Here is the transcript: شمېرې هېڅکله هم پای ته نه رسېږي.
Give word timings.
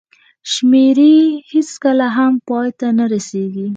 شمېرې 0.51 1.15
هېڅکله 1.51 2.07
هم 2.17 2.33
پای 2.47 2.69
ته 2.79 2.87
نه 2.97 3.05
رسېږي. 3.13 3.67